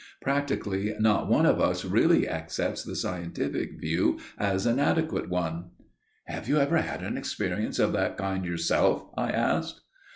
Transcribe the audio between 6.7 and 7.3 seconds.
had an